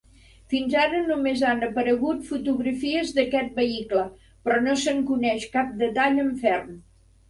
[0.53, 4.09] Fins ara només han aparegut fotografies d'aquest vehicle,
[4.45, 6.79] però no se'n coneix cap detall en ferm.